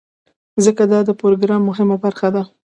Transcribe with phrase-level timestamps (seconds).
[0.63, 2.43] ځکه دا د پروګرام مهمه برخه ده.